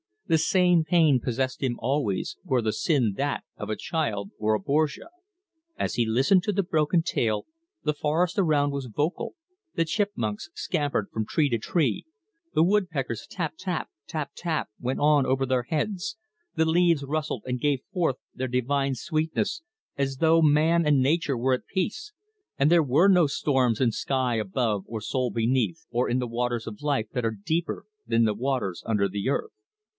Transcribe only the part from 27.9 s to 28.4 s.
than "the